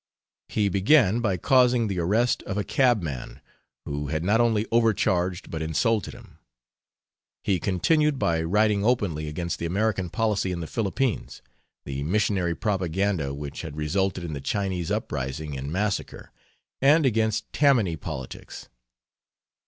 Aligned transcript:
He 0.49 0.67
began 0.67 1.19
by 1.19 1.37
causing 1.37 1.87
the 1.87 1.99
arrest 1.99 2.41
of 2.47 2.57
a 2.57 2.63
cabman 2.63 3.39
who 3.85 4.07
had 4.07 4.23
not 4.23 4.41
only 4.41 4.65
overcharged 4.71 5.51
but 5.51 5.61
insulted 5.61 6.15
him; 6.15 6.39
he 7.43 7.59
continued 7.59 8.17
by 8.17 8.41
writing 8.41 8.83
openly 8.83 9.27
against 9.27 9.59
the 9.59 9.67
American 9.67 10.09
policy 10.09 10.51
in 10.51 10.59
the 10.59 10.65
Philippines, 10.65 11.43
the 11.85 12.01
missionary 12.01 12.55
propaganda 12.55 13.31
which 13.31 13.61
had 13.61 13.77
resulted 13.77 14.23
in 14.23 14.33
the 14.33 14.41
Chinese 14.41 14.89
uprising 14.89 15.55
and 15.55 15.71
massacre, 15.71 16.31
and 16.81 17.05
against 17.05 17.53
Tammany 17.53 17.95
politics. 17.95 18.69